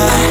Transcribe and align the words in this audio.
I. 0.00 0.27